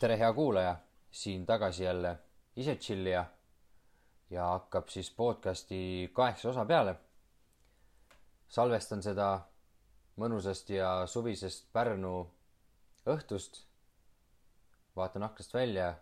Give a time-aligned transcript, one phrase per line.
[0.00, 0.76] tere, hea kuulaja,
[1.10, 2.18] siin tagasi jälle
[2.56, 3.24] ise chillija
[4.30, 6.96] ja hakkab siis podcasti kaheksa osa peale.
[8.48, 9.40] salvestan seda
[10.16, 12.30] mõnusast ja suvisest Pärnu
[13.06, 13.66] õhtust.
[14.96, 15.94] vaatan aknast välja,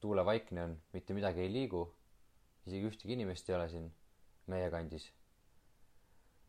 [0.00, 1.94] tuulevaikne on, mitte midagi ei liigu,
[2.66, 3.92] isegi ühtegi inimest ei ole siin
[4.46, 5.12] meie kandis.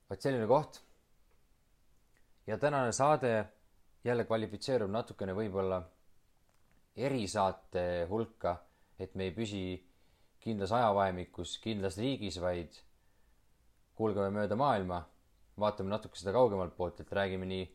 [0.09, 0.81] Vot selline koht.
[2.47, 3.45] ja tänane saade
[4.03, 5.81] jälle kvalifitseerub natukene võib-olla
[6.95, 8.55] erisaate hulka,
[8.99, 9.63] et me ei püsi
[10.39, 12.77] kindlas ajavahemikus, kindlas riigis, vaid
[13.97, 15.01] kulgeme mööda maailma,
[15.59, 17.65] vaatame natuke seda kaugemalt poolt, et räägime nii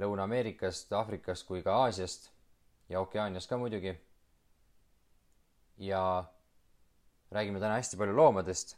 [0.00, 2.30] Lõuna-Ameerikast, Aafrikast kui ka Aasiast
[2.88, 3.96] ja Okeaaniast ka muidugi.
[5.80, 6.24] ja
[7.32, 8.76] räägime täna hästi palju loomadest.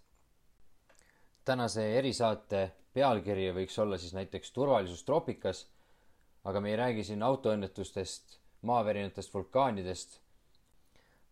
[1.45, 5.67] tänase erisaate pealkiri võiks olla siis näiteks turvalisus troopikas,
[6.45, 10.19] aga me ei räägi siin autoõnnetustest maavärinatest, vulkaanidest,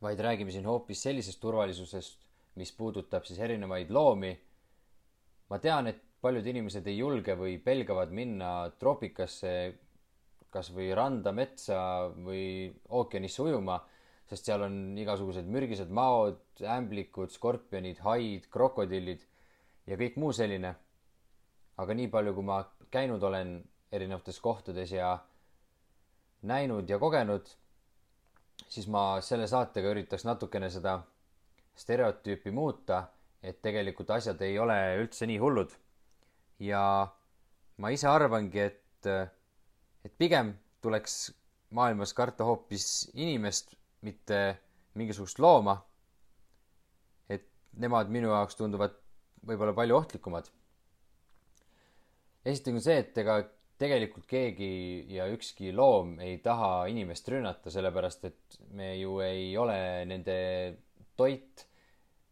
[0.02, 2.18] vaid räägime siin hoopis sellisest turvalisusest,
[2.58, 4.38] mis puudutab siis erinevaid loomi.
[5.50, 9.52] ma tean, et paljud inimesed ei julge või pelgavad minna troopikasse,
[10.50, 13.80] kas või randa, metsa või ookeanisse ujuma,
[14.30, 19.24] sest seal on igasugused mürgised maod, ämblikud, skorpionid, haid, krokodillid
[19.90, 20.74] ja kõik muu selline.
[21.80, 22.60] Aga nii palju, kui ma
[22.92, 23.54] käinud olen
[23.92, 25.14] erinevates kohtades ja
[26.42, 27.48] näinud ja kogenud,
[28.68, 30.98] siis ma selle saatega üritaks natukene seda
[31.80, 33.04] stereotüüpi muuta,
[33.42, 35.72] et tegelikult asjad ei ole üldse nii hullud.
[36.60, 36.82] ja
[37.80, 39.06] ma ise arvangi, et,
[40.04, 40.52] et pigem
[40.84, 41.30] tuleks
[41.70, 44.58] maailmas karta hoopis inimest, mitte
[44.94, 45.78] mingisugust looma.
[47.28, 48.96] et nemad minu jaoks tunduvad
[49.46, 50.50] võib-olla palju ohtlikumad.
[52.44, 53.40] Esiteks on see, et ega
[53.80, 54.70] tegelikult keegi
[55.14, 59.78] ja ükski loom ei taha inimest rünnata, sellepärast et me ju ei ole
[60.08, 60.36] nende
[61.16, 61.66] toit.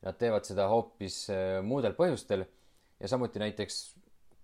[0.05, 2.45] Nad teevad seda hoopis äh, muudel põhjustel
[3.01, 3.79] ja samuti näiteks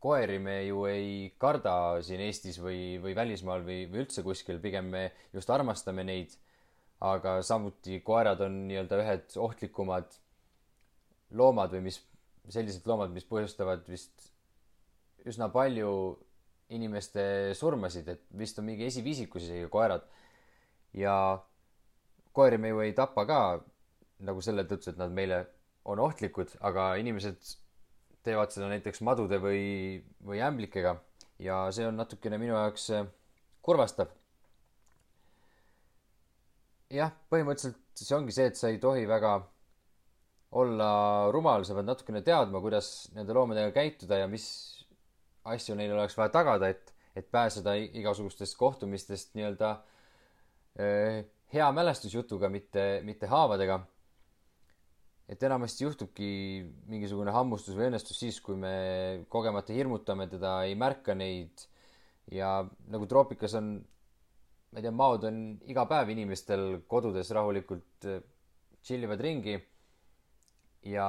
[0.04, 4.90] koeri me ju ei karda siin Eestis või, või välismaal või, või üldse kuskil, pigem
[4.92, 6.34] me just armastame neid.
[7.04, 10.14] aga samuti koerad on nii-öelda ühed ohtlikumad
[11.36, 11.98] loomad või mis,
[12.48, 14.30] sellised loomad, mis põhjustavad vist
[15.28, 15.90] üsna palju
[16.74, 20.04] inimeste surmasid, et vist on mingi esiviisikus isegi koerad.
[20.94, 21.42] ja
[22.32, 23.40] koeri me ju ei tapa ka
[24.24, 25.44] nagu selle tõttu, et nad meile
[25.84, 27.40] on ohtlikud, aga inimesed
[28.24, 30.96] teevad seda näiteks madude või, või ämblikega
[31.42, 33.08] ja see on natukene minu jaoks äh,
[33.64, 34.12] kurvastav.
[36.94, 39.34] jah, põhimõtteliselt see ongi see, et sa ei tohi väga
[40.54, 40.88] olla
[41.34, 44.46] rumal, sa pead natukene teadma, kuidas nende loomadega käituda ja mis
[45.44, 49.72] asju neil oleks vaja tagada, et, et pääseda igasugustest kohtumistest nii-öelda
[50.80, 51.24] eh,
[51.54, 53.84] hea mälestusjutuga, mitte, mitte haavadega.
[55.28, 56.26] et enamasti juhtubki
[56.90, 61.64] mingisugune hammustus või õnnestus siis, kui me kogemata hirmutame teda, ei märka neid
[62.32, 62.58] ja
[62.92, 63.70] nagu troopikas on,
[64.72, 65.38] ma ei tea, maod on
[65.70, 68.08] iga päev inimestel kodudes rahulikult
[68.84, 69.56] chill ivad ringi
[70.92, 71.08] ja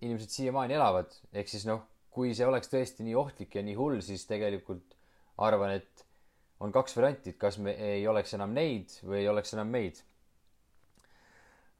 [0.00, 1.84] inimesed siiamaani elavad, ehk siis noh
[2.16, 4.96] kui see oleks tõesti nii ohtlik ja nii hull, siis tegelikult
[5.44, 6.06] arvan, et
[6.64, 10.00] on kaks varianti, et kas me ei oleks enam neid või ei oleks enam meid.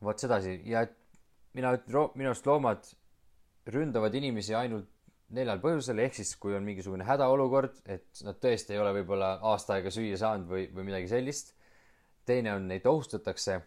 [0.05, 0.93] vot sedasi ja et
[1.57, 2.91] mina ütlen, minu arust loomad
[3.73, 4.91] ründavad inimesi ainult
[5.35, 9.79] neljal põhjusel, ehk siis kui on mingisugune hädaolukord, et nad tõesti ei ole võib-olla aasta
[9.79, 11.55] aega süüa saanud või, või midagi sellist.
[12.27, 13.61] teine on, neid ohustatakse.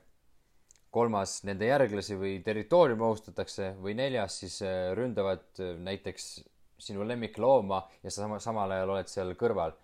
[0.91, 6.39] kolmas, nende järglasi või territooriumi ohustatakse või neljas siis äh, ründavad äh, näiteks
[6.79, 9.75] sinu lemmiklooma ja sa sama, samal ajal oled seal kõrval.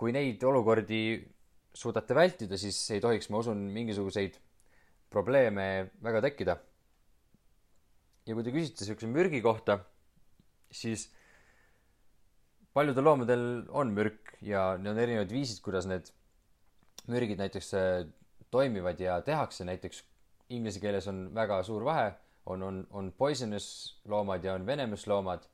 [0.00, 1.20] kui neid olukordi
[1.76, 4.38] suudate vältida, siis ei tohiks, ma usun, mingisuguseid
[5.12, 6.56] probleeme väga tekkida.
[8.26, 9.80] ja kui te küsite niisuguse mürgi kohta,
[10.70, 11.08] siis
[12.72, 13.44] paljudel loomadel
[13.74, 16.12] on mürk ja need on erinevad viisid, kuidas need
[17.10, 18.06] mürgid näiteks äh,
[18.50, 20.04] toimivad ja tehakse, näiteks
[20.50, 22.12] inglise keeles on väga suur vahe
[22.50, 23.66] on, on, on poisonous
[24.08, 25.46] loomad ja on venomous loomad.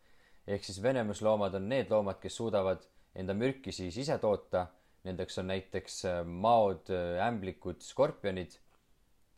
[0.47, 2.85] ehk siis venomous loomad on need loomad, kes suudavad
[3.17, 4.67] enda mürki siis ise toota.
[5.07, 8.57] Nendeks on näiteks äh, maod, äh, ämblikud, skorpionid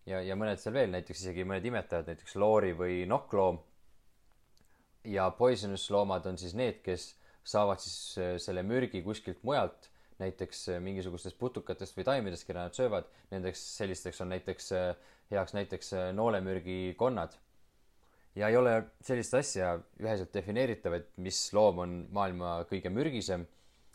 [0.09, 3.61] ja, ja mõned seal veel, näiteks isegi mõned imetajad, näiteks loori või nokkloom.
[5.05, 7.11] ja poisonous loomad on siis need, kes
[7.45, 13.07] saavad siis äh, selle mürgi kuskilt mujalt, näiteks mingisugustest putukatest või taimedest, keda nad söövad.
[13.31, 14.73] Nendeks sellisteks on näiteks
[15.31, 17.37] heaks näiteks noolemürgi konnad
[18.37, 23.47] ja ei ole sellist asja üheselt defineeritav, et mis loom on maailma kõige mürgisem,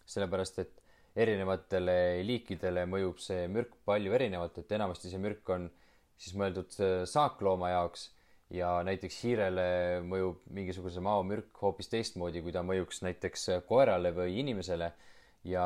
[0.09, 0.81] sellepärast et
[1.15, 5.69] erinevatele liikidele mõjub see mürk palju erinevalt, et enamasti see mürk on
[6.17, 8.09] siis mõeldud äh, saaklooma jaoks
[8.53, 9.65] ja näiteks hiirele
[10.05, 14.91] mõjub mingisuguse maomürk hoopis teistmoodi, kui ta mõjuks näiteks äh, koerale või inimesele
[15.49, 15.65] ja,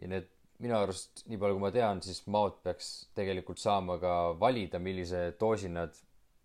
[0.00, 0.30] ja need
[0.62, 5.32] minu arust, nii palju kui ma tean, siis maod peaks tegelikult saama ka valida, millise
[5.40, 5.96] doosi nad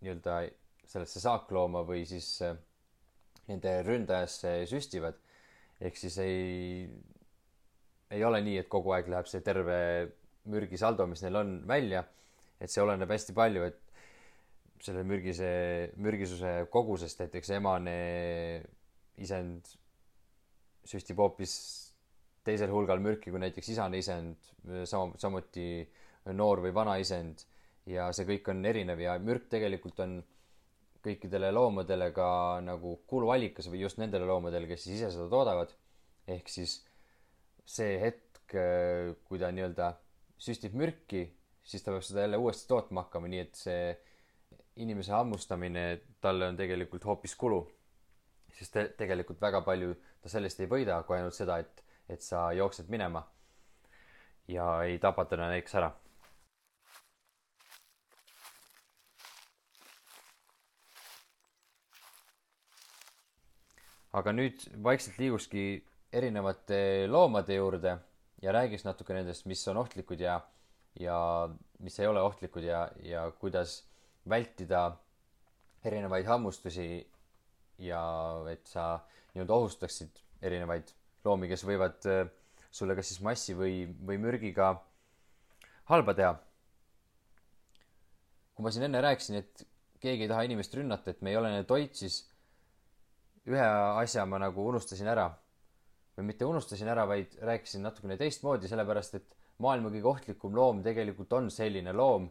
[0.02, 0.40] nii-öelda
[0.88, 2.56] sellesse saaklooma või siis äh,
[3.48, 5.18] nende ründajasse süstivad.
[5.82, 6.88] ehk siis ei,
[8.12, 9.80] ei ole nii, et kogu aeg läheb see terve
[10.50, 12.04] mürgisaldo, mis neil on, välja.
[12.60, 13.84] et see oleneb hästi palju, et
[14.82, 15.50] selle mürgise,
[15.98, 17.98] mürgisuse kogusest näiteks emane
[19.22, 19.70] isend
[20.88, 21.54] süstib hoopis
[22.48, 24.38] teisel hulgal mürki kui näiteks isane isend,
[24.88, 25.82] sama, samuti
[26.38, 27.44] noor või vana isend
[27.90, 30.18] ja see kõik on erinev ja mürk tegelikult on
[31.04, 32.28] kõikidele loomadele ka
[32.66, 35.74] nagu kuluallikas või just nendele loomadele, kes siis ise seda toodavad.
[36.28, 36.82] ehk siis
[37.66, 38.56] see hetk,
[39.28, 39.94] kui ta nii-öelda
[40.40, 41.24] süstib mürki,
[41.64, 43.96] siis ta peab seda jälle uuesti tootma hakkama, nii et see
[44.84, 45.86] inimese hammustamine
[46.22, 47.66] talle on tegelikult hoopis kulu.
[48.58, 52.48] sest te tegelikult väga palju ta sellest ei võida, kui ainult seda, et, et sa
[52.58, 53.22] jooksed minema
[54.48, 55.92] ja ei tapa teda näiteks ära
[64.14, 65.66] aga nüüd vaikselt liiguski
[66.14, 67.98] erinevate loomade juurde
[68.42, 70.40] ja räägiks natuke nendest, mis on ohtlikud ja,
[71.00, 71.18] ja
[71.84, 73.82] mis ei ole ohtlikud ja, ja kuidas
[74.30, 74.92] vältida
[75.86, 76.88] erinevaid hammustusi
[77.80, 78.02] ja
[78.52, 78.98] et sa
[79.34, 80.90] nii-öelda ohustaksid erinevaid
[81.26, 82.26] loomi, kes võivad äh,
[82.72, 84.74] sulle kas siis massi või, või mürgiga
[85.92, 86.36] halba teha.
[88.56, 89.68] kui ma siin enne rääkisin, et
[90.02, 92.24] keegi ei taha inimest rünnata, et me ei ole nende toit, siis
[93.48, 93.68] ühe
[94.02, 95.30] asja ma nagu unustasin ära.
[96.18, 101.34] või mitte unustasin ära, vaid rääkisin natukene teistmoodi, sellepärast et maailma kõige ohtlikum loom tegelikult
[101.38, 102.26] on selline loom,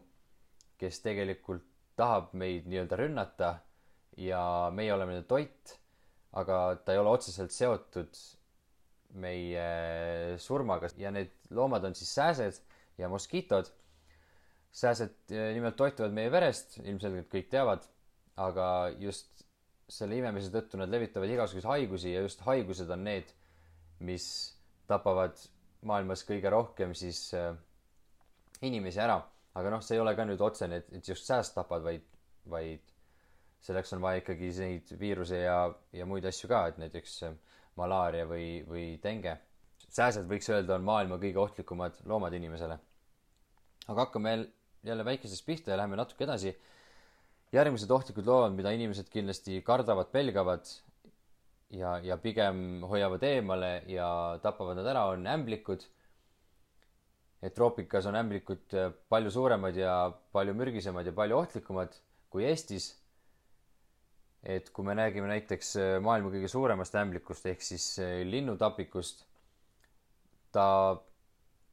[0.77, 1.63] kes tegelikult
[1.97, 3.53] tahab meid nii-öelda rünnata
[4.19, 4.41] ja
[4.75, 5.77] meie oleme nende toit,
[6.37, 8.19] aga ta ei ole otseselt seotud
[9.17, 9.67] meie
[10.43, 12.59] surmaga ja need loomad on siis sääsed
[12.97, 13.71] ja moskiitod.
[14.71, 17.85] sääsed eh, nimelt toituvad meie verest, ilmselgelt kõik teavad,
[18.37, 19.36] aga just
[19.87, 23.31] selle imemise tõttu nad levitavad igasuguseid haigusi ja just haigused on need,
[24.03, 24.27] mis
[24.87, 25.39] tapavad
[25.87, 27.53] maailmas kõige rohkem siis äh,
[28.67, 29.21] inimesi ära.
[29.57, 32.03] aga noh, see ei ole ka nüüd otsene, et, et just sääst tapad, vaid,
[32.51, 32.91] vaid
[33.65, 35.57] selleks on vaja ikkagi neid viiruse ja,
[35.97, 37.37] ja muid asju ka, et näiteks äh,
[37.79, 39.37] malaaria või, või denge.
[39.87, 42.77] sääsed võiks öelda, on maailma kõige ohtlikumad loomad inimesele.
[43.87, 44.37] aga hakkame
[44.83, 46.51] jälle väikesest pihta ja läheme natuke edasi
[47.55, 50.67] järgmised ohtlikud loomad, mida inimesed kindlasti kardavad, pelgavad
[51.75, 54.09] ja, ja pigem hoiavad eemale ja
[54.43, 55.85] tapavad nad ära, on ämblikud.
[57.41, 58.73] et troopikas on ämblikud
[59.09, 61.93] palju suuremad ja palju mürgisemad ja palju ohtlikumad
[62.33, 62.95] kui Eestis.
[64.43, 69.25] et kui me räägime näiteks maailma kõige suuremast ämblikust ehk siis linnutapikust,
[70.51, 70.97] ta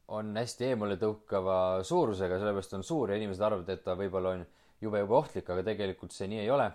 [0.07, 4.45] on hästi eemaletõukava suurusega, sellepärast on suur ja inimesed arvavad, et ta võib-olla on
[4.85, 6.71] jube, jube ohtlik, aga tegelikult see nii ei ole.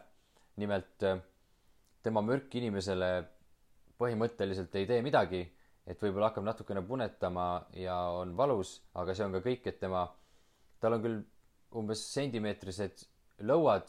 [0.61, 1.21] nimelt äh,
[2.05, 3.11] tema mürk inimesele
[4.01, 5.41] põhimõtteliselt ei tee midagi,
[5.89, 10.05] et võib-olla hakkab natukene punetama ja on valus, aga see on ka kõik, et tema,
[10.81, 11.19] tal on küll
[11.81, 13.05] umbes sentimeetrised
[13.49, 13.89] lõuad,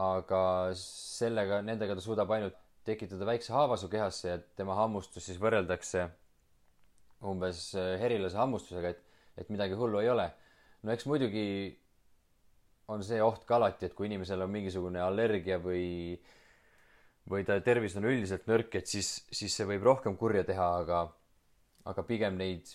[0.00, 0.42] aga
[0.78, 2.56] sellega, nendega ta suudab ainult
[2.86, 6.06] tekitada väikse haava su kehasse ja tema hammustus siis võrreldakse
[7.28, 9.02] umbes äh, herilase hammustusega, et,
[9.38, 10.26] et midagi hullu ei ole.
[10.82, 11.44] no eks muidugi
[12.92, 16.18] on see oht ka alati, et kui inimesel on mingisugune allergia või,
[17.30, 21.02] või ta tervis on üldiselt nõrk, et siis, siis see võib rohkem kurja teha, aga,
[21.88, 22.70] aga pigem neid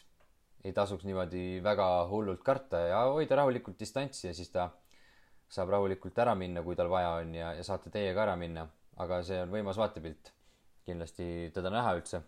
[0.66, 4.70] ei tasuks niimoodi väga hullult karta ja hoida rahulikult distantsi ja siis ta
[5.50, 8.68] saab rahulikult ära minna, kui tal vaja on ja, ja saate teiega ära minna.
[8.98, 10.32] aga see on võimas vaatepilt.
[10.88, 12.22] kindlasti teda näha üldse.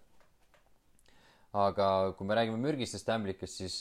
[1.53, 3.79] aga kui me räägime mürgistest ämblikest, siis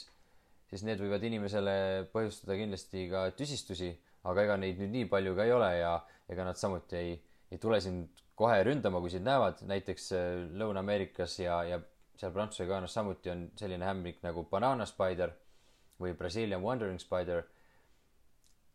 [0.68, 1.74] siis need võivad inimesele
[2.12, 3.90] põhjustada kindlasti ka tüsistusi,
[4.28, 5.92] aga ega neid nüüd nii palju ka ei ole ja
[6.28, 7.14] ega nad samuti ei,
[7.50, 10.26] ei tule sind kohe ründama, kui sind näevad, näiteks äh,
[10.60, 11.80] Lõuna-Ameerikas ja, ja
[12.18, 15.32] seal Prantsuse Guajanas samuti on selline ämblik nagu banana spider
[15.98, 17.46] või Brazilian wandering spider.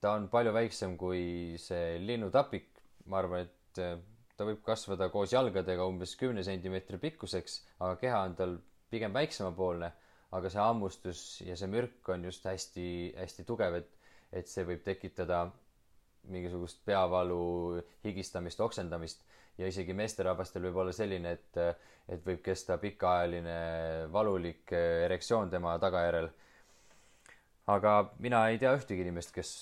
[0.03, 2.65] ta on palju väiksem kui see linnutapik,
[3.07, 3.95] ma arvan, et äh,
[4.35, 8.57] ta võib kasvada koos jalgadega umbes kümne sentimeetri pikkuseks, aga keha on tal
[8.91, 9.93] pigem väiksemapoolne
[10.33, 13.89] aga see hammustus ja see mürk on just hästi-hästi tugev, et,
[14.33, 15.45] et see võib tekitada
[16.31, 19.25] mingisugust peavalu, higistamist, oksendamist
[19.59, 21.59] ja isegi meesterahvastel võib olla selline, et,
[22.09, 23.57] et võib kesta pikaajaline
[24.13, 26.31] valulik erektsioon tema tagajärjel.
[27.67, 29.53] aga mina ei tea ühtegi inimest, kes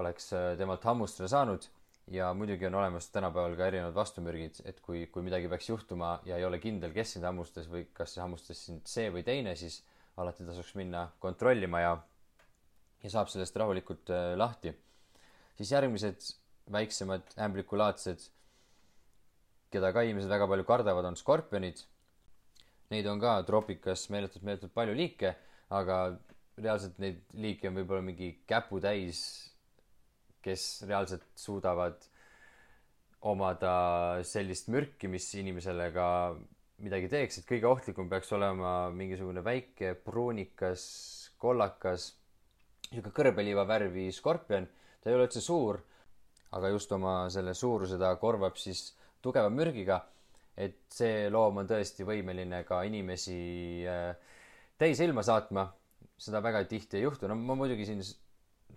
[0.00, 1.66] oleks temalt hammustuse saanud
[2.10, 6.36] ja muidugi on olemas tänapäeval ka erinevad vastumürgid, et kui, kui midagi peaks juhtuma ja
[6.36, 9.82] ei ole kindel, kes sind hammustas või kas hammustas sind see või teine, siis
[10.20, 11.94] alati tasuks minna kontrollima ja,
[13.02, 14.74] ja saab sellest rahulikult äh, lahti.
[15.56, 16.28] siis järgmised
[16.72, 18.22] väiksemad ämblikulaadsed,
[19.70, 21.82] keda ka inimesed väga palju kardavad, on skorpionid.
[22.90, 25.34] Neid on ka troopikas meeletult, meeletult palju liike,
[25.70, 25.98] aga
[26.58, 29.20] reaalselt neid liike on võib-olla mingi käputäis,
[30.42, 32.00] kes reaalselt suudavad
[33.30, 33.74] omada
[34.24, 36.08] sellist mürki, mis inimesele ka
[36.80, 40.82] midagi teeks, et kõige ohtlikum peaks olema mingisugune väike pruunikas,
[41.40, 42.10] kollakas,
[42.90, 44.68] niisugune kõrbeliiva värvi skorpion.
[45.00, 45.80] ta ei ole üldse suur,
[46.56, 50.00] aga just oma selle suuruse ta korvab siis tugeva mürgiga.
[50.56, 54.16] et see loom on tõesti võimeline ka inimesi äh,
[54.78, 55.70] täis ilma saatma.
[56.20, 58.02] seda väga tihti ei juhtu, no ma muidugi siin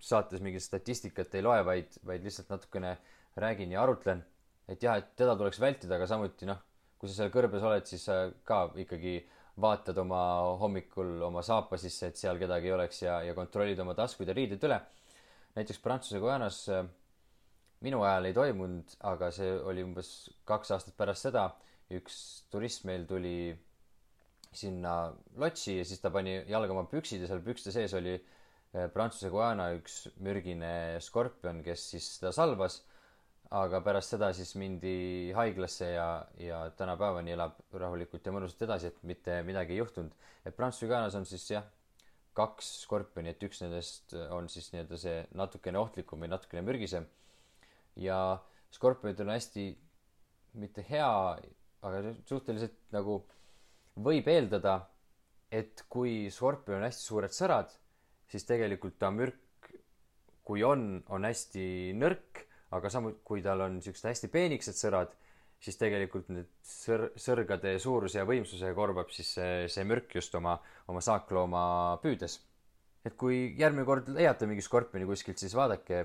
[0.00, 2.96] saates mingit statistikat ei loe, vaid, vaid lihtsalt natukene
[3.36, 4.24] räägin ja arutlen.
[4.68, 6.60] et jah, et teda tuleks vältida, aga samuti noh
[7.04, 8.14] kui sa seal kõrbes oled, siis sa
[8.48, 9.18] ka ikkagi
[9.60, 10.18] vaatad oma
[10.56, 14.36] hommikul oma saapa sisse, et seal kedagi ei oleks ja, ja kontrollid oma taskud ja
[14.36, 14.78] riided üle.
[15.54, 16.86] näiteks Prantsuse Guajanas äh,
[17.84, 20.14] minu ajal ei toimunud, aga see oli umbes
[20.48, 21.50] kaks aastat pärast seda.
[21.92, 22.16] üks
[22.50, 23.52] turist meil tuli
[24.56, 28.88] sinna lotsi ja siis ta pani jalga oma püksid ja seal pükste sees oli äh,
[28.96, 32.80] Prantsuse Guajana üks mürgine skorpion, kes siis teda salvas
[33.54, 36.08] aga pärast seda siis mindi haiglasse ja,
[36.40, 40.14] ja tänapäevani elab rahulikult ja mõnusalt edasi, et mitte midagi ei juhtunud.
[40.44, 41.66] et Prantsuse Guajanas on siis jah,
[42.34, 47.06] kaks skorpioni, et üks nendest on siis nii-öelda see natukene ohtlikum või natukene mürgisem.
[47.96, 48.40] ja
[48.74, 49.68] skorpionidel on hästi
[50.58, 51.10] mitte hea,
[51.86, 53.20] aga suhteliselt nagu
[54.02, 54.80] võib eeldada,
[55.50, 57.70] et kui skorpion on hästi suured sõrad,
[58.26, 59.70] siis tegelikult ta mürk,
[60.42, 62.42] kui on, on hästi nõrk
[62.74, 65.12] aga samuti, kui tal on siuksed hästi peenikesed sõrad,
[65.64, 70.56] siis tegelikult need sõr-, sõrgade suuruse ja võimsuse korvab siis see, see mürk just oma,
[70.90, 71.62] oma saaklooma
[72.02, 72.40] püüdes.
[73.04, 76.04] et kui järgmine kord leiate mingi skorpioni kuskilt, siis vaadake,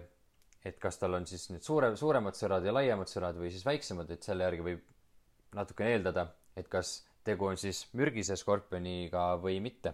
[0.68, 4.10] et kas tal on siis need suure, suuremad sõrad ja laiemad sõrad või siis väiksemad,
[4.12, 4.82] et selle järgi võib
[5.56, 6.28] natukene eeldada,
[6.60, 9.94] et kas tegu on siis mürgise skorpioniga või mitte.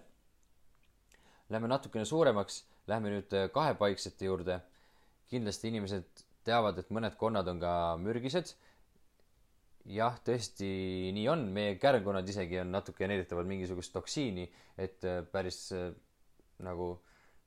[1.54, 4.62] Lähme natukene suuremaks, lähme nüüd kahepaiksete juurde.
[5.30, 8.56] kindlasti inimesed teavad, et mõned konnad on ka mürgised.
[9.86, 10.68] jah, tõesti
[11.14, 14.48] nii on, meie kärnkonnad isegi on natuke generitavad mingisugust toksiini,
[14.82, 15.92] et äh, päris äh,
[16.66, 16.96] nagu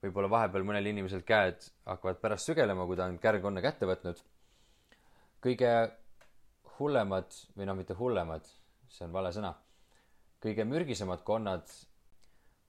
[0.03, 4.23] võib-olla vahepeal mõnel inimesel käed hakkavad pärast sügelema, kui ta on kärnkonna kätte võtnud.
[5.43, 5.73] kõige
[6.79, 8.47] hullemad või noh, mitte hullemad,
[8.89, 9.55] see on vale sõna.
[10.39, 11.67] kõige mürgisemad konnad,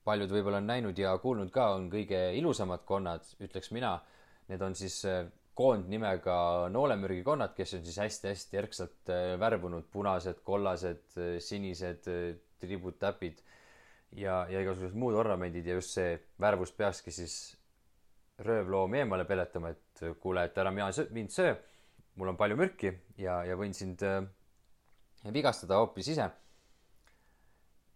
[0.04, 4.00] paljud võib-olla on näinud ja kuulnud ka, on kõige ilusamad konnad, ütleks mina.
[4.48, 5.28] Need on siis äh,
[5.60, 6.34] koondnimega
[6.72, 13.42] noolemürgikonnad, kes on siis hästi-hästi erksalt äh, värvunud, punased, kollased, äh, sinised äh, tribud, täpid
[14.16, 17.36] ja, ja igasugused muud ornamendid ja just see värvus peakski siis
[18.40, 21.52] röövloomi eemale peletama, et kuule, et ära mina, mind söö,
[22.16, 24.00] mul on palju mürki ja, ja võin sind
[25.34, 26.30] vigastada hoopis ise.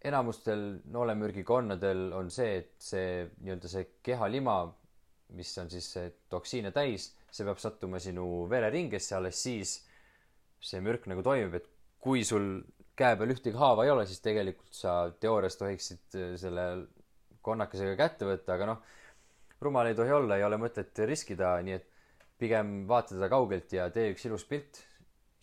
[0.05, 4.59] enamustel noolemürgikonnadel on see, et see nii-öelda see kehalima,
[5.33, 5.95] mis on siis
[6.29, 9.79] toksiine täis see peab sattuma sinu vereringesse, alles siis
[10.65, 11.67] see mürk nagu toimib, et
[12.05, 12.61] kui sul
[12.99, 16.67] käe peal ühtegi haava ei ole, siis tegelikult sa teoorias tohiksid äh, selle
[17.45, 18.85] konnakesega kätte võtta, aga noh,
[19.65, 21.89] rumal ei tohi olla, ei ole mõtet riskida, nii et
[22.41, 24.81] pigem vaata teda kaugelt ja tee üks ilus pilt,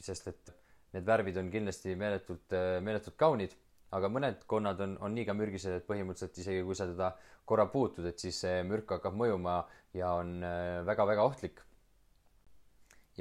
[0.02, 0.54] sest et
[0.96, 3.58] need värvid on kindlasti meeletult, äh, meeletult kaunid,
[3.92, 7.12] aga mõned konnad on, on nii ka mürgised, et põhimõtteliselt isegi kui sa teda
[7.46, 9.60] korra puutud, et siis see mürk hakkab mõjuma
[9.98, 10.40] ja on
[10.88, 11.60] väga-väga äh, ohtlik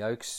[0.00, 0.32] ja üks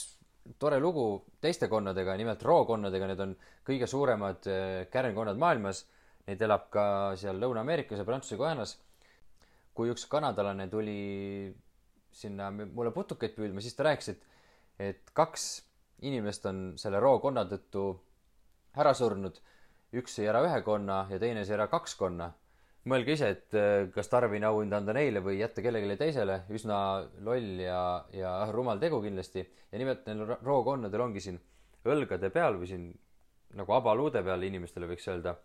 [0.58, 1.06] tore lugu
[1.42, 3.34] teiste konnadega, nimelt rookonnadega, need on
[3.66, 5.84] kõige suuremad äh, kärnkonnad maailmas.
[6.26, 6.84] Neid elab ka
[7.18, 8.76] seal Lõuna-Ameerikas ja Prantsuse Guajanas.
[9.72, 11.54] kui üks kanadalane tuli
[12.12, 14.26] sinna mulle putukaid püüdma, siis ta rääkis, et,
[14.78, 15.46] et kaks
[16.04, 17.86] inimest on selle rookonna tõttu
[18.76, 19.40] ära surnud.
[19.92, 22.30] üks sõi ära ühe konna ja teine sõi ära kaks konna
[22.90, 26.76] mõelge ise, et äh, kas Tarvini auhinda anda neile või jätta kellelegi teisele, üsna
[27.22, 27.78] loll ja,
[28.16, 29.44] ja rumal tegu kindlasti.
[29.72, 31.38] ja nimelt neil rookonnadel ongi siin
[31.86, 32.90] õlgade peal või siin
[33.58, 35.36] nagu abaluude peal inimestele võiks öelda,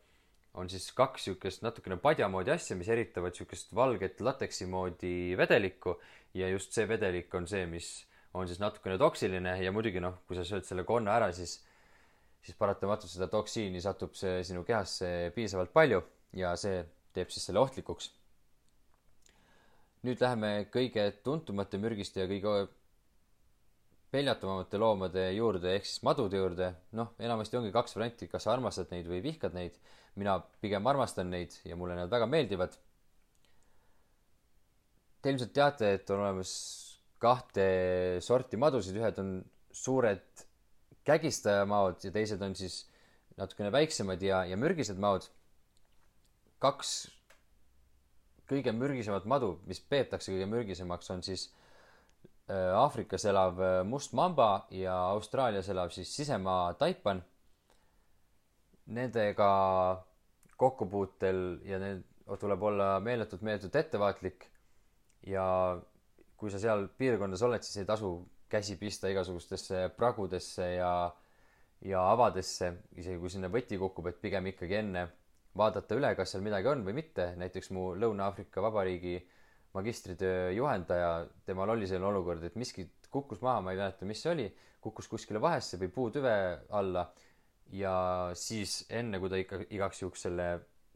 [0.58, 5.98] on siis kaks siukest natukene padja moodi asja, mis eritavad siukest valget lateksi moodi vedelikku.
[6.38, 7.92] Ja just see vedelik on see, mis
[8.34, 11.60] on siis natukene toksiline ja muidugi noh, kui sa sööd selle konna ära, siis,
[12.42, 16.02] siis paratamatult seda toksiini satub see sinu kehasse piisavalt palju.
[16.38, 16.82] Ja see
[17.18, 18.12] teeb siis selle ohtlikuks.
[20.08, 22.68] nüüd läheme kõige tuntumate mürgiste ja kõige
[24.14, 26.74] peljatavamate loomade juurde ehk siis madude juurde.
[27.00, 29.78] noh, enamasti ongi kaks varianti, kas sa armastad neid või vihkad neid.
[30.16, 32.78] mina pigem armastan neid ja mulle nad väga meeldivad.
[35.22, 36.52] Te ilmselt teate, et on olemas
[37.22, 37.66] kahte
[38.22, 39.32] sorti madusid, ühed on
[39.74, 40.46] suured
[41.06, 42.86] kägistajamaod ja teised on siis
[43.38, 45.28] natukene väiksemad ja, ja mürgised maod.
[46.60, 46.96] Kaks
[48.48, 51.50] kõige mürgisemat madu, mis peetakse kõige mürgisemaks, on siis
[52.48, 57.20] Äh, Aafrikas elav äh, must mamba ja Austraalias elav siis sisemaa taipan.
[58.96, 59.50] Nendega
[60.56, 62.06] kokkupuutel ja need
[62.40, 64.48] tuleb olla meeletult, meeletult ettevaatlik.
[65.28, 65.44] ja
[66.38, 68.12] kui sa seal piirkonnas oled, siis ei tasu
[68.48, 70.92] käsi pista igasugustesse pragudesse ja,
[71.84, 75.08] ja avadesse, isegi kui sinna võti kukub, et pigem ikkagi enne
[75.58, 77.32] vaadata üle, kas seal midagi on või mitte.
[77.40, 79.18] näiteks mu Lõuna-Aafrika Vabariigi
[79.74, 84.32] magistritöö juhendaja, temal oli selline olukord, et miski kukkus maha, ma ei mäleta, mis see
[84.34, 84.48] oli,
[84.82, 86.34] kukkus kuskile vahesse või puutüve
[86.78, 87.08] alla
[87.76, 90.48] ja siis enne, kui ta ikka igaks juhuks selle,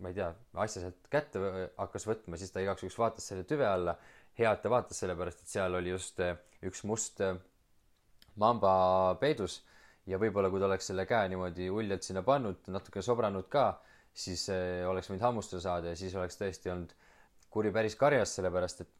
[0.02, 0.30] ma ei tea,
[0.64, 1.42] asja sealt kätte
[1.78, 3.98] hakkas võtma, siis ta igaks juhuks vaatas selle tüve alla.
[4.38, 7.36] hea, et ta vaatas, sellepärast et seal oli just eh, üks must eh,
[8.40, 9.60] mamba peidus
[10.08, 13.66] ja võib-olla kui ta oleks selle käe niimoodi uljalt sinna pannud, natuke sobranud ka,
[14.14, 16.94] siis eh, oleks võinud hammustada saada ja siis oleks tõesti olnud
[17.52, 18.92] kuri päris karjas, sellepärast et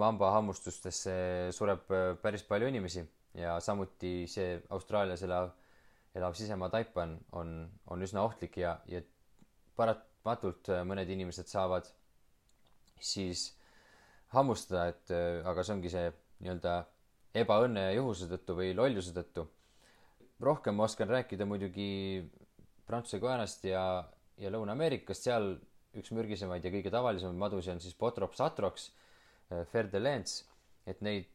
[0.00, 1.14] mamba hammustustesse
[1.56, 3.04] sureb äh, päris palju inimesi
[3.36, 5.50] ja samuti see Austraalias elav,
[6.16, 7.58] elav sisemaa taipan on,
[7.92, 9.02] on üsna ohtlik ja, ja
[9.76, 11.88] paratamatult äh, mõned inimesed saavad
[13.00, 13.50] siis
[14.32, 15.12] hammustada, et
[15.46, 16.08] aga see ongi see
[16.42, 16.72] nii-öelda
[17.36, 19.44] ebaõnne ja juhuse tõttu või lolluse tõttu.
[20.40, 22.24] rohkem ma oskan rääkida muidugi
[22.86, 23.82] Prantsuse koerast ja,
[24.42, 25.54] ja Lõuna-Ameerikast, seal
[25.96, 28.90] üks mürgisemaid ja kõige tavalisemaid madusid on siis Botrops atrox,
[29.50, 30.42] äh, Fer de Lens,
[30.86, 31.30] et neid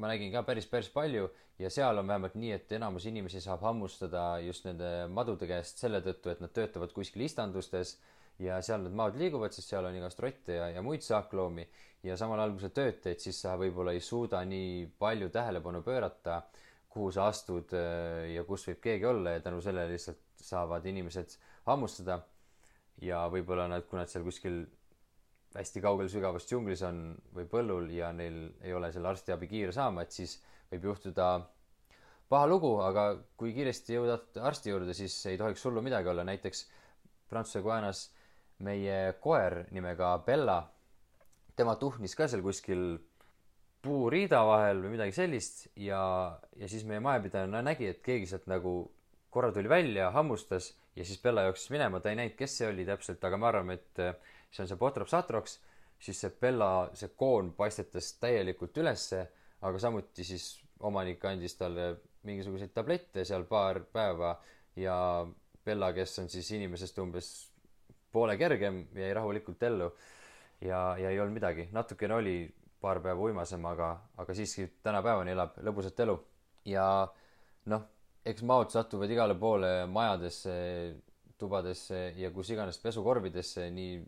[0.00, 1.28] ma nägin ka päris, päris palju
[1.58, 6.02] ja seal on vähemalt nii, et enamus inimesi saab hammustada just nende madude käest selle
[6.04, 7.96] tõttu, et nad töötavad kuskil istandustes
[8.42, 11.66] ja seal need maad liiguvad, sest seal on igast rotte ja, ja muid saakloomi.
[12.04, 15.80] Ja samal ajal, kui sa tööd teed, siis sa võib-olla ei suuda nii palju tähelepanu
[15.86, 16.42] pöörata,
[16.92, 21.38] kuhu sa astud äh, ja kus võib keegi olla ja tänu sellele lihtsalt saavad inimesed
[21.64, 22.18] hammustada
[23.02, 24.64] ja võib-olla nad, kui nad seal kuskil
[25.54, 27.00] hästi kaugel sügavas džunglis on
[27.34, 30.38] või põllul ja neil ei ole selle arstiabi kiire saama, et siis
[30.72, 31.28] võib juhtuda
[32.28, 36.66] paha lugu, aga kui kiiresti jõuad arsti juurde, siis ei tohiks hullu midagi olla, näiteks
[37.30, 38.08] Prantsuse koenas
[38.64, 40.58] meie koer nimega Bella,
[41.56, 42.98] tema tuhnis ka seal kuskil
[43.84, 46.00] puuriida vahel või midagi sellist ja,
[46.56, 48.74] ja siis meie majapidaja nägi, et keegi sealt nagu
[49.34, 52.86] korra tuli välja, hammustas ja siis Bella jooksis minema, ta ei näinud, kes see oli
[52.86, 55.58] täpselt, aga me arvame, et äh, see on see Botrops atrox,
[55.98, 59.24] siis see Bella, see koon paistetas täielikult ülesse,
[59.64, 60.48] aga samuti siis
[60.84, 61.94] omanik andis talle
[62.28, 64.34] mingisuguseid tablette seal paar päeva
[64.80, 64.96] ja
[65.64, 67.30] Bella, kes on siis inimesest umbes
[68.12, 69.88] poole kergem, jäi rahulikult ellu
[70.60, 72.36] ja, ja ei olnud midagi, natukene oli
[72.84, 76.18] paar päeva uimasem, aga, aga siiski tänapäevani elab lõbusat elu.
[76.68, 76.84] Ja
[77.72, 77.88] noh
[78.24, 80.54] eks maod satuvad igale poole majadesse,
[81.40, 83.98] tubadesse ja kus iganes pesukorvidesse, nii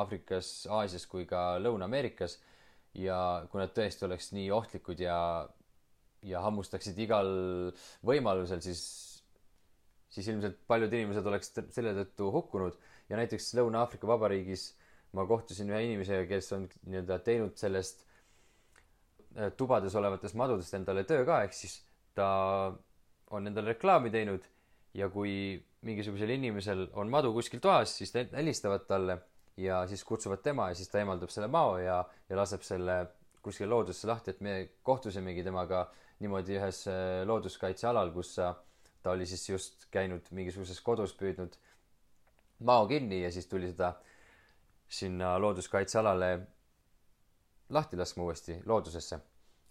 [0.00, 2.38] Aafrikas, Aasias kui ka Lõuna-Ameerikas.
[2.98, 5.46] ja kui nad tõesti oleks nii ohtlikud ja,
[6.26, 7.28] ja hammustaksid igal
[8.02, 8.80] võimalusel, siis,
[10.10, 12.74] siis ilmselt paljud inimesed oleks selle tõttu hukkunud
[13.08, 14.72] ja näiteks Lõuna-Aafrika Vabariigis
[15.14, 18.02] ma kohtusin ühe inimesega, kes on nii-öelda teinud sellest
[19.38, 21.78] äh, tubades olevatest madudest endale töö ka, ehk siis
[22.18, 22.30] ta
[23.30, 24.46] on endale reklaami teinud
[24.94, 25.32] ja kui
[25.86, 29.18] mingisugusel inimesel on madu kuskil toas, siis nad helistavad talle
[29.60, 33.00] ja siis kutsuvad tema ja siis ta eemaldab selle mao ja, ja laseb selle
[33.42, 35.86] kuskil loodusesse lahti, et me kohtusimegi temaga
[36.20, 41.56] niimoodi ühes äh, looduskaitsealal, kus ta oli siis just käinud mingisuguses kodus püüdnud
[42.68, 43.94] mao kinni ja siis tuli seda
[44.90, 46.30] sinna looduskaitsealale
[47.70, 49.20] lahti laskma uuesti loodusesse.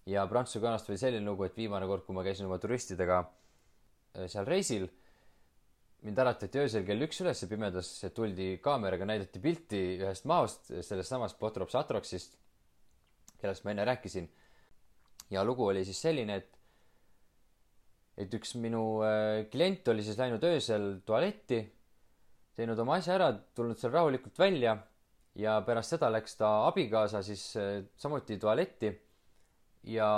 [0.06, 3.20] ja Prantsuse kanast oli selline lugu, et viimane kord, kui ma käisin oma turistidega
[4.26, 4.88] seal reisil.
[6.00, 11.36] mind äratati öösel kell üks üles pimedas, tuldi kaameraga, näidati pilti ühest maost, sellest samast
[11.38, 12.38] Botrops Atroxist,
[13.40, 14.30] kellest ma enne rääkisin.
[15.30, 16.56] ja lugu oli siis selline, et,
[18.16, 21.60] et üks minu äh, klient oli siis läinud öösel tualetti,
[22.56, 24.78] teinud oma asja ära, tulnud seal rahulikult välja
[25.38, 28.90] ja pärast seda läks ta abikaasa siis äh, samuti tualetti
[29.92, 30.10] ja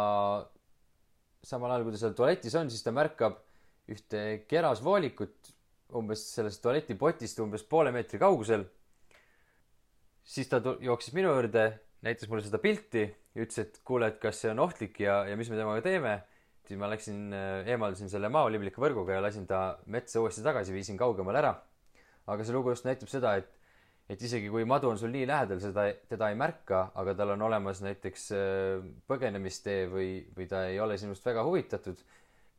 [1.42, 3.41] samal ajal, kui ta seal tualetis on, siis ta märkab
[3.90, 5.52] ühte kerasvoolikut
[5.98, 8.64] umbes sellest tualetipotist umbes poole meetri kaugusel.
[10.22, 11.64] siis ta jooksis minu juurde,
[12.06, 15.36] näitas mulle seda pilti ja ütles, et kuule, et kas see on ohtlik ja, ja
[15.36, 16.20] mis me temaga teeme.
[16.66, 20.96] siis ma läksin, äh, eemaldasin selle maoliblika võrguga ja lasin ta metsa uuesti tagasi, viisin
[20.96, 21.56] kaugemale ära.
[22.26, 23.50] aga see lugu just näitab seda, et
[24.10, 27.44] et isegi kui madu on sul nii lähedal, seda, teda ei märka, aga tal on
[27.48, 32.02] olemas näiteks äh, põgenemistee või, või ta ei ole sinust väga huvitatud,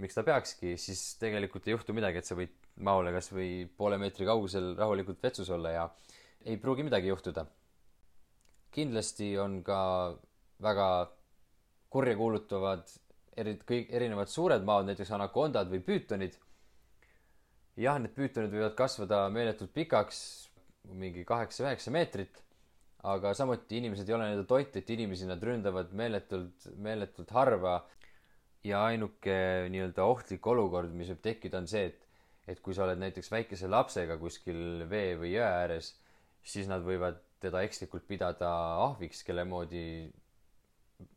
[0.02, 2.54] miks ta peakski, siis tegelikult ei juhtu midagi, et sa võid
[2.84, 5.90] maole kas või poole meetri kaugusel rahulikult vetsus olla ja
[6.46, 7.46] ei pruugi midagi juhtuda.
[8.74, 9.80] kindlasti on ka
[10.62, 10.88] väga
[11.94, 12.90] kurjakuulutavad
[13.38, 16.40] eri, kõik erinevad suured maod, näiteks anakondad või püütonid.
[17.78, 20.20] jah, need püütonid võivad kasvada meeletult pikaks,
[20.94, 22.42] mingi kaheksa-üheksa meetrit,
[23.10, 27.82] aga samuti inimesed ei ole nende toit, et inimesi nad ründavad meeletult, meeletult harva.
[28.64, 29.36] Ja ainuke
[29.74, 32.08] nii-öelda ohtlik olukord, mis võib tekkida, on see, et,
[32.48, 35.94] et kui sa oled näiteks väikese lapsega kuskil vee või jõe ääres,
[36.44, 38.50] siis nad võivad teda ekslikult pidada
[38.86, 39.84] ahviks, kelle moodi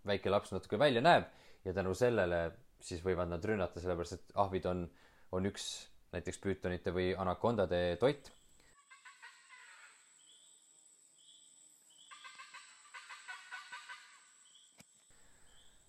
[0.06, 1.28] väike laps natuke välja näeb
[1.66, 2.48] ja tänu sellele
[2.82, 4.82] siis võivad nad rünnata, sellepärast et ahvid on,
[5.34, 8.30] on üks näiteks püütonite või anakondade toit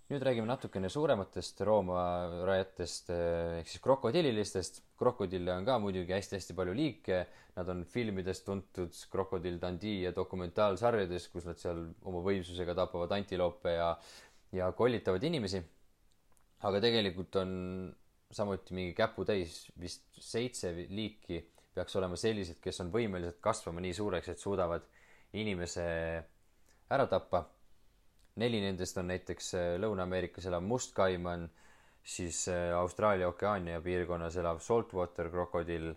[0.07, 4.79] nüüd räägime natukene suurematest roomarajatest eh, ehk siis krokodillilistest.
[4.97, 7.25] krokodille on ka muidugi hästi-hästi palju liike.
[7.57, 13.73] Nad on filmides tuntud Krokodill Dundee ja dokumentaalsarjades, kus nad seal oma võimsusega tapavad antiloope
[13.73, 13.89] ja,
[14.53, 15.63] ja kollitavad inimesi.
[16.67, 17.51] aga tegelikult on
[18.31, 21.41] samuti mingi käputäis, vist seitse liiki
[21.73, 24.87] peaks olema sellised, kes on võimelised kasvama nii suureks, et suudavad
[25.33, 25.85] inimese
[26.89, 27.43] ära tappa
[28.37, 31.47] neli nendest on näiteks äh, Lõuna-Ameerikas elav mustkaiman,
[32.03, 35.89] siis äh, Austraalia Okeaania piirkonnas elav saltwater krokodill,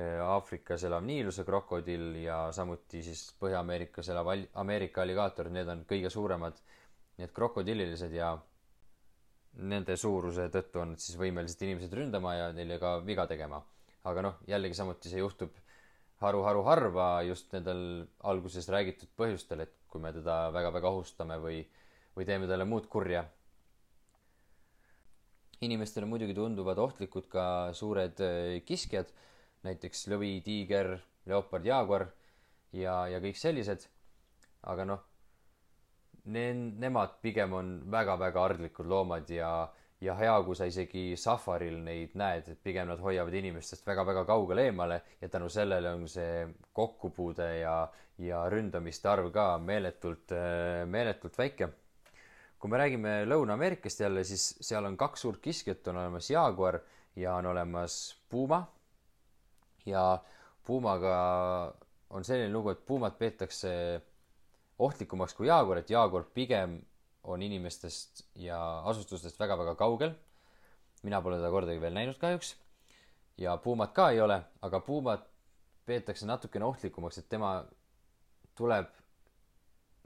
[0.00, 6.12] äh, Aafrikas elav niiluse krokodill ja samuti siis Põhja-Ameerikas elav Ameerika alligaator, need on kõige
[6.12, 6.58] suuremad,
[7.20, 8.34] need krokodillilised ja
[9.56, 13.62] nende suuruse tõttu on nad siis võimelised inimesed ründama ja neile ka viga tegema.
[14.06, 15.54] aga noh, jällegi samuti see juhtub
[16.22, 17.80] haru-haru harva just nendel
[18.24, 21.60] alguses räägitud põhjustel, et kui me teda väga-väga ohustame või,
[22.16, 23.24] või teeme talle muud kurja.
[25.60, 29.08] inimestele muidugi tunduvad ohtlikud ka suured äh, kiskjad,
[29.64, 32.10] näiteks lõvi, tiiger, leopard, jaaguar
[32.72, 33.88] ja, ja kõik sellised.
[34.62, 35.02] aga noh,
[36.24, 39.50] ne-, nemad pigem on väga-väga arglikud loomad ja
[40.00, 44.66] ja hea, kui sa isegi safaril neid näed, et pigem nad hoiavad inimestest väga-väga kaugele
[44.68, 46.44] eemale ja tänu sellele on see
[46.76, 47.76] kokkupuude ja,
[48.20, 50.36] ja ründamiste arv ka meeletult,
[50.92, 51.70] meeletult väike.
[52.58, 56.80] kui me räägime Lõuna-Ameerikast jälle, siis seal on kaks suurt kiskjat, on olemas jaaguar
[57.16, 58.66] ja on olemas puuma.
[59.86, 60.18] ja
[60.66, 61.74] puumaga
[62.10, 64.02] on selline lugu, et puumat peetakse
[64.78, 66.80] ohtlikumaks kui jaaguar, et jaaguar pigem
[67.26, 70.14] on inimestest ja asustustest väga-väga kaugel.
[71.02, 72.56] mina pole teda kordagi veel näinud kahjuks.
[73.38, 75.26] ja puumat ka ei ole, aga puumat
[75.86, 77.64] peetakse natukene ohtlikumaks, et tema
[78.56, 78.86] tuleb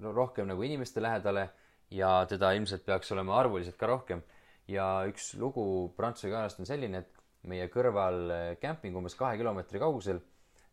[0.00, 1.48] rohkem nagu inimeste lähedale
[1.90, 4.22] ja teda ilmselt peaks olema arvuliselt ka rohkem.
[4.68, 10.20] ja üks lugu Prantsuse kaelast on selline, et meie kõrval kämping umbes kahe kilomeetri kaugusel,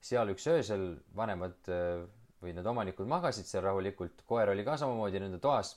[0.01, 1.69] seal üks öösel vanemad
[2.41, 5.73] või need omanikud magasid seal rahulikult, koer oli ka samamoodi nende toas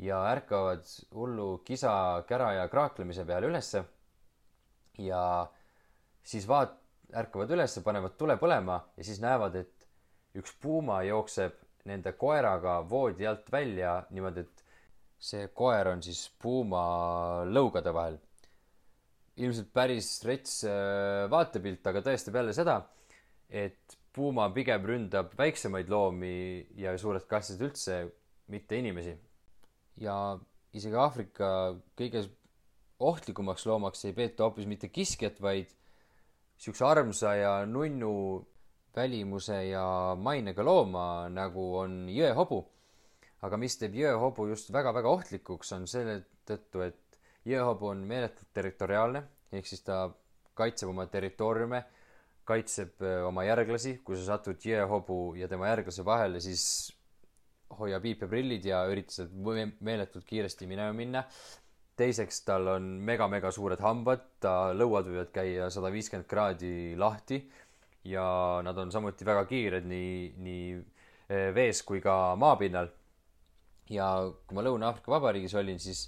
[0.00, 3.84] ja ärkavad hullu kisa, kära ja kraaklemise peale ülesse.
[4.98, 5.50] ja
[6.22, 6.78] siis vaat-,
[7.16, 9.86] ärkavad ülesse, panevad tule põlema ja siis näevad, et
[10.36, 11.56] üks puuma jookseb
[11.88, 14.64] nende koeraga voodi alt välja niimoodi, et
[15.20, 16.82] see koer on siis puuma
[17.48, 18.18] lõugade vahel.
[19.40, 22.80] ilmselt päris rets äh, vaatepilt, aga tõestab jälle seda,
[23.48, 28.02] et puuma pigem ründab väiksemaid loomi ja suured kassid üldse,
[28.52, 29.14] mitte inimesi
[30.00, 30.14] ja
[30.76, 31.50] isegi Aafrika
[31.98, 32.24] kõige
[33.00, 35.70] ohtlikumaks loomaks ei peeta hoopis mitte kiskjat, vaid
[36.60, 38.12] siukse armsa ja nunnu
[38.96, 42.64] välimuse ja mainega looma, nagu on jõehobu.
[43.40, 49.22] aga mis teeb jõehobu just väga-väga ohtlikuks, on selle tõttu, et jõehobu on meeletult territoriaalne,
[49.52, 50.02] ehk siis ta
[50.54, 51.80] kaitseb oma territooriume,
[52.44, 56.92] kaitseb äh, oma järglasi, kui sa satud jõehobu ja tema järglase vahele, siis
[57.78, 59.34] hoia piipeprillid ja ürita sealt
[59.80, 61.24] meeletult kiiresti minema minna.
[62.00, 67.42] teiseks, tal on mega-mega suured hambad, ta lõuad võivad käia sada viiskümmend kraadi lahti
[68.08, 68.24] ja
[68.64, 72.88] nad on samuti väga kiired nii, nii vees kui ka maapinnal.
[73.90, 74.06] ja
[74.46, 76.06] kui ma Lõuna-Aafrika Vabariigis olin, siis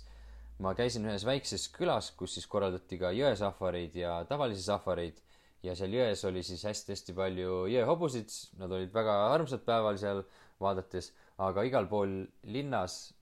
[0.62, 5.18] ma käisin ühes väikses külas, kus siis korraldati ka jõesafareid ja tavalisi safareid
[5.66, 8.30] ja seal jões oli siis hästi-hästi palju jõehobusid,
[8.62, 10.22] nad olid väga armsad päeval seal
[10.62, 11.10] vaadates,
[11.48, 12.22] aga igal pool
[12.54, 13.12] linnas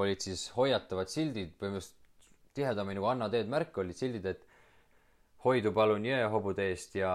[0.00, 2.02] olid siis hoiatavad sildid, põhimõtteliselt
[2.54, 4.44] tihedamini nagu Anna teed märk olid sildid, et
[5.44, 7.14] hoidu palun jõehobude eest ja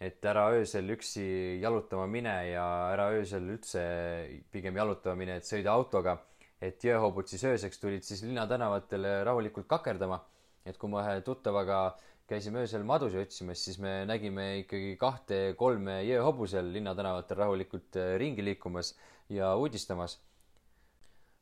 [0.00, 1.24] et ära öösel üksi
[1.60, 2.64] jalutama mine ja
[2.94, 3.82] ära öösel üldse
[4.52, 6.18] pigem jalutama mine, et sõida autoga.
[6.60, 10.20] et jõehobud siis ööseks tulid siis linnatänavatele rahulikult kakerdama.
[10.64, 11.96] et kui me ühe tuttavaga
[12.30, 18.44] käisime öösel madusi otsimas, siis me nägime ikkagi kahte-kolme jõehobu seal linnatänavatel rahulikult äh, ringi
[18.46, 18.94] liikumas
[19.34, 20.20] ja uudistamas.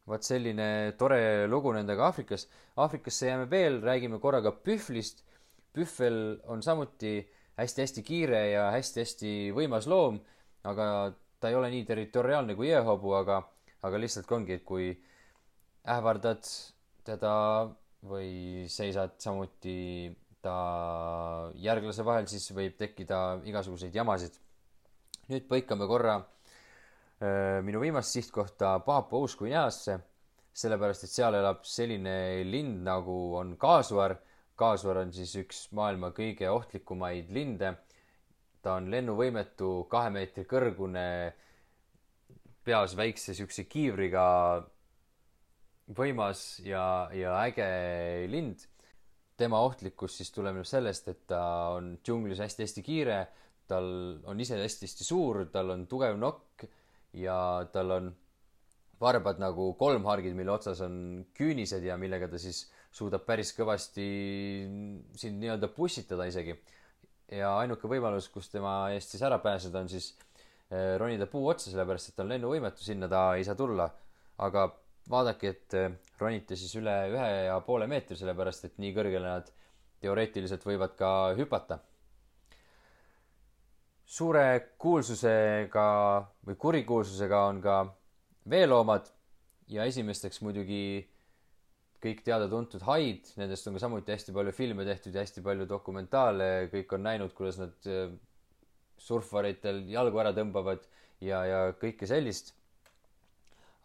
[0.08, 2.46] vot selline tore lugu nendega Aafrikas.
[2.80, 5.24] Aafrikasse jääme veel, räägime korraga pühvlist.
[5.72, 10.20] pühvel on samuti hästi-hästi kiire ja hästi-hästi võimas loom,
[10.64, 13.42] aga ta ei ole nii territoriaalne kui jõehobu, aga,
[13.82, 14.88] aga lihtsalt ongi, et kui
[15.86, 16.48] ähvardad
[17.04, 17.34] teda
[18.08, 19.76] või seisad samuti
[20.48, 24.40] ta järglase vahel, siis võib tekkida igasuguseid jamasid.
[25.28, 26.14] nüüd põikame korra
[27.20, 29.98] öö, minu viimast sihtkohta Paapua Uus-Guineasse,
[30.56, 34.16] sellepärast et seal elab selline lind nagu on kaasuar
[34.58, 37.76] kaasvar on siis üks maailma kõige ohtlikumaid linde.
[38.62, 41.32] ta on lennuvõimetu, kahe meetri kõrgune,
[42.66, 44.24] peas väikse siukse kiivriga
[45.94, 47.68] võimas ja, ja äge
[48.28, 48.66] lind.
[49.38, 51.42] Tema ohtlikkus siis tuleneb sellest, et ta
[51.76, 53.18] on džunglis hästi-hästi kiire,
[53.70, 53.88] tal
[54.26, 56.66] on ise hästi-hästi suur, tal on tugev nokk
[57.16, 57.38] ja
[57.72, 58.10] tal on
[59.00, 60.96] varbad nagu kolmhargid, mille otsas on
[61.38, 64.06] küünised ja millega ta siis suudab päris kõvasti
[65.20, 66.56] sind nii-öelda pussitada isegi.
[67.30, 70.14] ja ainuke võimalus, kus tema eest siis ära pääseda, on siis
[70.72, 73.90] eh, ronida puu otsa, sellepärast et ta on lennuvõimetu, sinna ta ei saa tulla.
[74.38, 74.68] aga
[75.10, 79.52] vaadake, et eh, ronite siis üle ühe ja poole meetri, sellepärast et nii kõrgele nad
[80.02, 81.80] teoreetiliselt võivad ka hüpata.
[84.08, 85.88] suure kuulsusega
[86.48, 87.74] või kurikuulsusega on ka
[88.48, 89.10] veeloomad
[89.68, 91.06] ja esimesteks muidugi
[92.00, 96.68] kõik teada-tuntud haid, nendest on ka samuti hästi palju filme tehtud ja hästi palju dokumentaale,
[96.72, 98.14] kõik on näinud, kuidas nad äh,
[99.02, 100.86] surfaritel jalgu ära tõmbavad
[101.20, 102.54] ja, ja kõike sellist.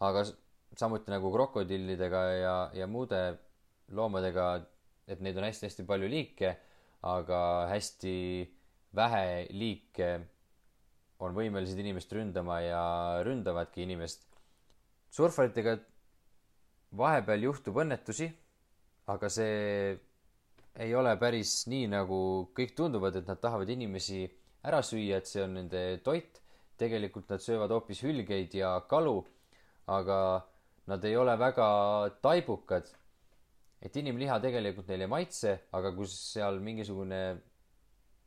[0.00, 0.24] aga
[0.78, 3.20] samuti nagu krokodillidega ja, ja muude
[3.94, 4.46] loomadega,
[5.06, 6.54] et neid on hästi-hästi palju liike,
[7.04, 8.14] aga hästi
[8.96, 10.08] vähe liike
[11.24, 12.84] on võimelised inimest ründama ja
[13.26, 14.24] ründavadki inimest.
[15.14, 15.76] surfaritega
[16.96, 18.26] vahepeal juhtub õnnetusi,
[19.06, 19.94] aga see
[20.82, 22.18] ei ole päris nii, nagu
[22.56, 24.24] kõik tunduvad, et nad tahavad inimesi
[24.66, 26.40] ära süüa, et see on nende toit.
[26.74, 29.20] tegelikult nad söövad hoopis hülgeid ja kalu,
[29.86, 30.16] aga
[30.90, 31.66] nad ei ole väga
[32.22, 32.92] taibukad.
[33.84, 37.18] et inimliha tegelikult neile ei maitse, aga kui seal mingisugune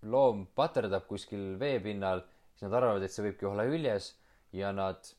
[0.06, 2.22] loom paterdab kuskil veepinnal,
[2.54, 4.12] siis nad arvavad, et see võibki olla hüljes
[4.54, 5.10] ja nad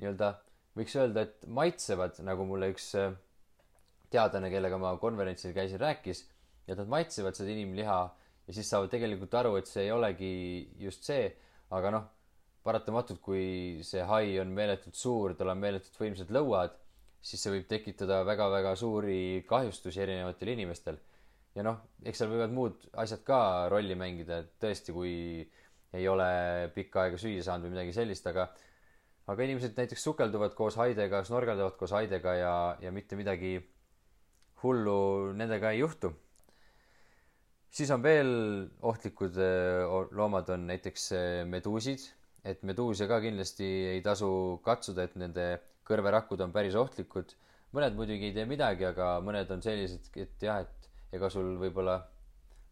[0.00, 0.30] nii-öelda
[0.78, 3.12] võiks öelda, et maitsevad, nagu mulle üks äh,
[4.12, 6.24] teadlane, kellega ma konverentsil käisin, rääkis,
[6.66, 8.00] et nad maitsevad seda inimliha
[8.46, 10.32] ja siis saavad tegelikult aru, et see ei olegi
[10.80, 11.28] just see,
[11.72, 12.08] aga noh,
[12.64, 16.76] paratamatult, kui see hai on meeletult suur, tal on meeletult võimsad lõuad,
[17.22, 20.98] siis see võib tekitada väga-väga suuri kahjustusi erinevatel inimestel.
[21.54, 23.38] ja noh, eks seal võivad muud asjad ka
[23.70, 25.14] rolli mängida, et tõesti, kui
[25.92, 26.28] ei ole
[26.74, 28.48] pikka aega süüa saanud või midagi sellist, aga
[29.30, 33.54] aga inimesed näiteks sukelduvad koos haidega, snorgeldavad koos haidega ja, ja mitte midagi
[34.62, 36.12] hullu nendega ei juhtu.
[37.70, 38.32] siis on veel
[38.82, 39.38] ohtlikud
[40.10, 41.10] loomad, on näiteks
[41.48, 42.08] meduusid,
[42.44, 45.46] et meduuse ka kindlasti ei tasu katsuda, et nende
[45.88, 47.34] kõrverakud on päris ohtlikud.
[47.72, 52.02] mõned muidugi ei tee midagi, aga mõned on sellised, et jah, et ega sul võib-olla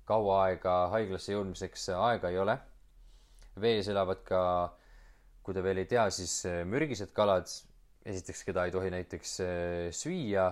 [0.05, 2.59] kaua aega haiglasse jõudmiseks aega ei ole.
[3.61, 4.43] vees elavad ka
[5.43, 7.49] kui te veel ei tea, siis äh, mürgised kalad,
[8.07, 10.47] esiteks, keda ei tohi näiteks äh, süüa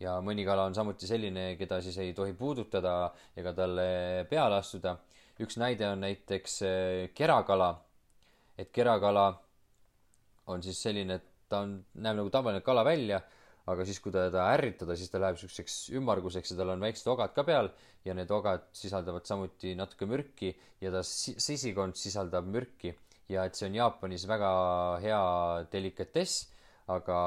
[0.00, 3.88] ja mõni kala on samuti selline, keda siis ei tohi puudutada ega talle
[4.30, 4.96] peale astuda.
[5.40, 7.72] üks näide on näiteks äh, kerakala.
[8.58, 9.26] et kerakala
[10.46, 13.20] on siis selline, et ta on, näeb nagu tavaline kala välja,
[13.66, 17.34] aga siis, kui teda ärritada, siis ta läheb siukseks ümmarguseks ja tal on väiksed ogad
[17.34, 17.70] ka peal
[18.06, 22.94] ja need ogad sisaldavad samuti natuke mürki ja ta sisikond sisaldab mürki.
[23.26, 24.50] Ja et see on Jaapanis väga
[25.02, 25.22] hea
[25.72, 26.44] delikatess,
[26.94, 27.18] aga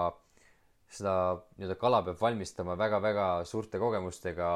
[0.90, 1.16] seda
[1.58, 4.52] nii-öelda kala peab valmistama väga-väga suurte kogemustega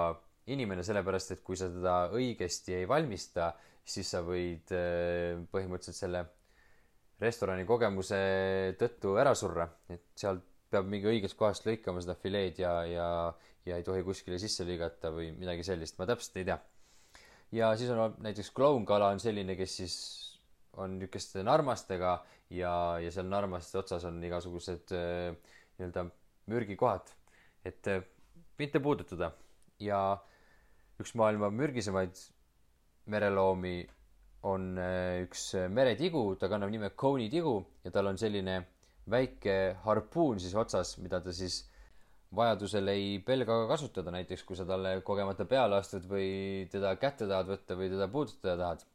[0.53, 3.51] inimene, sellepärast et kui sa teda õigesti ei valmista,
[3.83, 6.23] siis sa võid äh, põhimõtteliselt selle
[7.23, 8.17] restorani kogemuse
[8.79, 13.07] tõttu ära surra, et sealt peab mingi õigest kohast lõikama seda fileed ja, ja,
[13.67, 16.59] ja ei tohi kuskile sisse lõigata või midagi sellist, ma täpselt ei tea.
[17.53, 19.97] ja siis on näiteks klounkala on selline, kes siis
[20.81, 22.15] on niisuguste narmastega
[22.53, 25.35] ja, ja seal narmaste otsas on igasugused äh,
[25.77, 26.07] nii-öelda
[26.49, 27.13] mürgikohad,
[27.65, 28.03] et äh,
[28.59, 29.31] mitte puudutada.
[29.79, 29.99] ja
[31.01, 32.15] üks maailma mürgisemaid
[33.11, 33.81] mereloomi
[34.49, 38.59] on äh, üks meretigu, ta kannab nime Coney tigu ja tal on selline
[39.09, 41.63] väike harpuun siis otsas, mida ta siis
[42.35, 47.27] vajadusel ei pelga ka kasutada, näiteks kui sa talle kogemata peale astud või teda kätte
[47.29, 48.85] tahad võtta või teda puudutada tahad.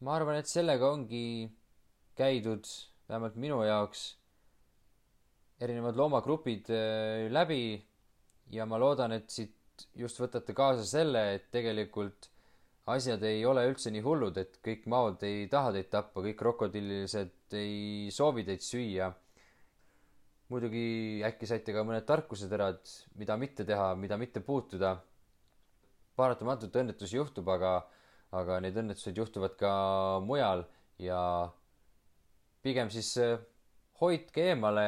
[0.00, 1.48] ma arvan, et sellega ongi
[2.16, 2.68] käidud,
[3.08, 4.06] vähemalt minu jaoks,
[5.60, 7.80] erinevad loomagrupid äh, läbi
[8.52, 9.54] ja ma loodan, et siit
[9.96, 12.30] just võtate kaasa selle, et tegelikult
[12.86, 17.56] asjad ei ole üldse nii hullud, et kõik maod ei taha teid tappa, kõik krokodillised
[17.58, 19.10] ei soovi teid süüa
[20.52, 22.80] muidugi äkki saite ka mõned tarkuseterad,
[23.18, 24.96] mida mitte teha, mida mitte puutuda.
[26.16, 27.70] paratamatult õnnetusi juhtub, aga,
[28.32, 29.72] aga need õnnetused juhtuvad ka
[30.24, 30.62] mujal
[30.98, 31.18] ja
[32.64, 33.34] pigem siis äh,
[34.00, 34.86] hoidke eemale,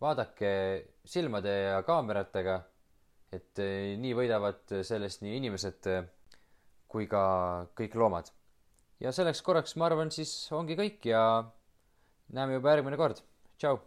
[0.00, 0.50] vaadake
[1.08, 2.58] silmade ja kaameratega,
[3.32, 6.04] et äh, nii võidavad sellest nii inimesed äh,
[6.90, 7.22] kui ka
[7.78, 8.32] kõik loomad.
[9.00, 11.22] ja selleks korraks, ma arvan, siis ongi kõik ja
[12.34, 13.22] näeme juba järgmine kord.
[13.58, 13.80] tšau